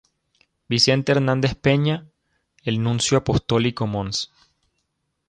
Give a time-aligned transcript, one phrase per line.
[0.67, 2.07] Vicente Hernández Peña,
[2.63, 4.31] el Nuncio Apostólico Mons.